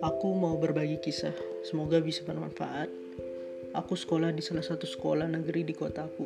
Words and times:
Aku 0.00 0.32
mau 0.32 0.56
berbagi 0.56 0.96
kisah, 0.96 1.36
semoga 1.60 2.00
bisa 2.00 2.24
bermanfaat. 2.24 2.88
Aku 3.76 3.92
sekolah 3.92 4.32
di 4.32 4.40
salah 4.40 4.64
satu 4.64 4.88
sekolah 4.88 5.28
negeri 5.28 5.60
di 5.60 5.76
kotaku. 5.76 6.24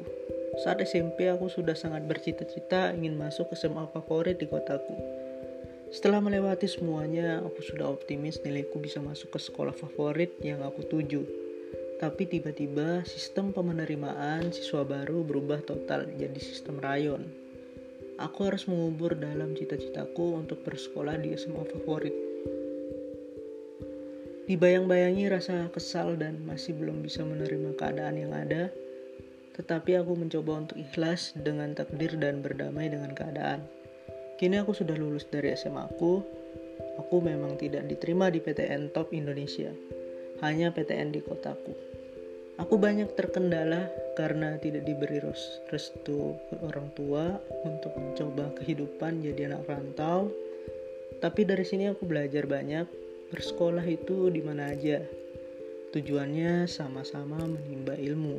Saat 0.62 0.79
SMP 0.87 1.27
aku 1.27 1.51
sudah 1.51 1.75
sangat 1.75 2.07
bercita-cita 2.07 2.95
ingin 2.95 3.19
masuk 3.19 3.51
ke 3.51 3.59
SMA 3.59 3.91
favorit 3.91 4.39
di 4.39 4.47
kotaku. 4.47 4.95
Setelah 5.91 6.23
melewati 6.23 6.71
semuanya, 6.71 7.43
aku 7.43 7.66
sudah 7.66 7.91
optimis 7.91 8.39
nilaiku 8.47 8.79
bisa 8.79 9.02
masuk 9.02 9.34
ke 9.34 9.43
sekolah 9.43 9.75
favorit 9.75 10.38
yang 10.38 10.62
aku 10.62 10.87
tuju. 10.87 11.27
Tapi 11.98 12.30
tiba-tiba 12.30 13.02
sistem 13.02 13.51
pemenerimaan 13.51 14.55
siswa 14.55 14.87
baru 14.87 15.27
berubah 15.27 15.66
total 15.66 16.06
jadi 16.15 16.38
sistem 16.38 16.79
rayon. 16.79 17.27
Aku 18.23 18.47
harus 18.47 18.70
mengubur 18.70 19.19
dalam 19.19 19.59
cita-citaku 19.59 20.38
untuk 20.38 20.62
bersekolah 20.62 21.19
di 21.19 21.34
SMA 21.34 21.66
favorit. 21.66 22.23
Dibayang-bayangi 24.45 25.33
rasa 25.33 25.73
kesal 25.73 26.21
dan 26.21 26.45
masih 26.45 26.77
belum 26.77 27.01
bisa 27.01 27.25
menerima 27.25 27.80
keadaan 27.80 28.21
yang 28.21 28.37
ada, 28.37 28.69
tetapi 29.57 29.97
aku 29.97 30.12
mencoba 30.12 30.69
untuk 30.69 30.77
ikhlas 30.77 31.33
dengan 31.33 31.73
takdir 31.73 32.12
dan 32.21 32.45
berdamai 32.45 32.93
dengan 32.93 33.16
keadaan. 33.16 33.65
Kini 34.37 34.61
aku 34.61 34.77
sudah 34.77 35.01
lulus 35.01 35.25
dari 35.33 35.57
SMA 35.57 35.88
aku, 35.88 36.21
aku 37.01 37.16
memang 37.25 37.57
tidak 37.57 37.88
diterima 37.88 38.29
di 38.29 38.45
PTN 38.45 38.93
Top 38.93 39.16
Indonesia, 39.16 39.73
hanya 40.45 40.69
PTN 40.77 41.16
di 41.16 41.24
kotaku. 41.24 41.73
Aku 42.61 42.77
banyak 42.77 43.16
terkendala 43.16 43.88
karena 44.15 44.61
tidak 44.61 44.85
diberi 44.85 45.24
restu 45.73 46.38
orang 46.63 46.93
tua 46.93 47.41
untuk 47.65 47.97
mencoba 47.97 48.52
kehidupan 48.61 49.24
jadi 49.24 49.51
anak 49.51 49.73
rantau. 49.73 50.30
Tapi 51.19 51.49
dari 51.49 51.65
sini 51.66 51.91
aku 51.91 52.07
belajar 52.07 52.47
banyak 52.47 52.87
Bersekolah 53.35 53.82
itu 53.82 54.30
di 54.30 54.38
mana 54.46 54.71
aja. 54.71 55.02
Tujuannya 55.90 56.71
sama-sama 56.71 57.43
menimba 57.43 57.99
ilmu. 57.99 58.38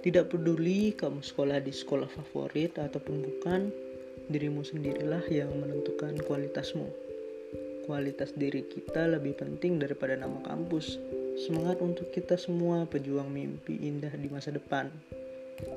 Tidak 0.00 0.32
peduli 0.32 0.96
kamu 0.96 1.20
sekolah 1.20 1.60
di 1.60 1.68
sekolah 1.68 2.08
favorit 2.08 2.80
ataupun 2.80 3.20
bukan, 3.20 3.68
dirimu 4.32 4.64
sendirilah 4.64 5.28
yang 5.28 5.52
menentukan 5.52 6.16
kualitasmu. 6.24 6.88
Kualitas 7.84 8.32
diri 8.32 8.64
kita 8.64 9.12
lebih 9.12 9.36
penting 9.36 9.76
daripada 9.76 10.16
nama 10.16 10.40
kampus. 10.40 10.96
Semangat 11.44 11.84
untuk 11.84 12.08
kita 12.08 12.40
semua 12.40 12.88
pejuang 12.88 13.28
mimpi 13.28 13.76
indah 13.76 14.16
di 14.16 14.32
masa 14.32 14.56
depan. 14.56 14.88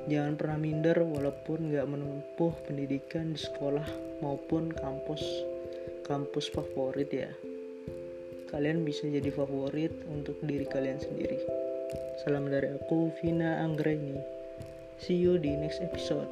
Jangan 0.08 0.40
pernah 0.40 0.56
minder 0.56 1.04
walaupun 1.04 1.68
gak 1.68 1.84
menempuh 1.84 2.56
pendidikan 2.64 3.36
di 3.36 3.40
sekolah 3.44 3.84
maupun 4.24 4.72
kampus 4.72 5.20
kampus 6.08 6.50
favorit 6.50 7.10
ya 7.12 7.30
kalian 8.52 8.84
bisa 8.84 9.08
jadi 9.08 9.32
favorit 9.32 9.90
untuk 10.12 10.36
diri 10.44 10.68
kalian 10.68 11.00
sendiri. 11.00 11.40
Salam 12.22 12.52
dari 12.52 12.68
aku, 12.76 13.08
Vina 13.18 13.64
Anggreni. 13.64 14.20
See 15.00 15.18
you 15.18 15.40
di 15.40 15.56
next 15.56 15.80
episode. 15.80 16.28